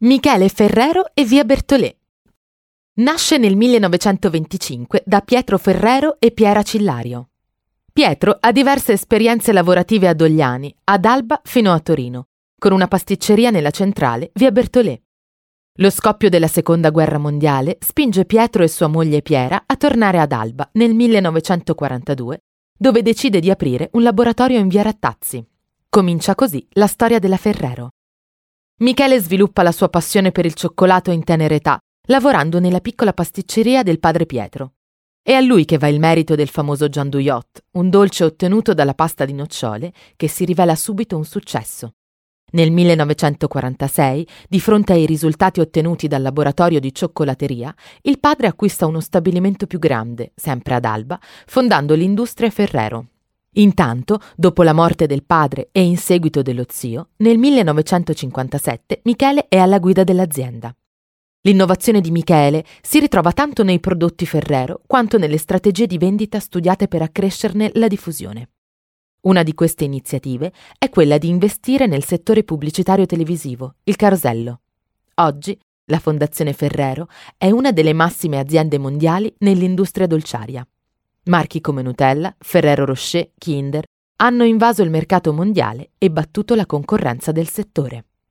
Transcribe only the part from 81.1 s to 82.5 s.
Marchi come Nutella,